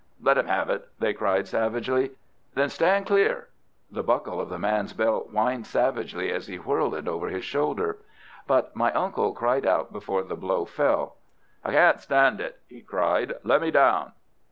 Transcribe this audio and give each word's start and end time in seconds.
"Let 0.19 0.39
him 0.39 0.47
have 0.47 0.71
it," 0.71 0.89
they 0.97 1.13
cried, 1.13 1.47
savagely. 1.47 2.09
"Then 2.55 2.69
stand 2.69 3.05
clear!" 3.05 3.49
The 3.91 4.01
buckle 4.01 4.41
of 4.41 4.49
the 4.49 4.57
man's 4.57 4.93
belt 4.93 5.29
whined 5.31 5.67
savagely 5.67 6.31
as 6.31 6.47
he 6.47 6.55
whirled 6.57 6.95
it 6.95 7.07
over 7.07 7.27
his 7.27 7.43
shoulder. 7.45 7.99
But 8.47 8.75
my 8.75 8.91
uncle 8.93 9.31
cried 9.31 9.67
out 9.67 9.93
before 9.93 10.23
the 10.23 10.35
blow 10.35 10.65
fell. 10.65 11.17
"I 11.63 11.71
can't 11.73 12.01
stand 12.01 12.41
it!" 12.41 12.59
he 12.67 12.81
cried. 12.81 13.33
"Let 13.43 13.61
me 13.61 13.69
down!" 13.69 14.13